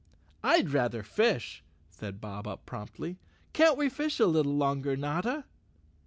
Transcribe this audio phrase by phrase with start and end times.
[0.43, 3.19] "I'd rather fish," said Bob Up promptly."
[3.53, 5.45] Can't we fish a little longer, Notta?"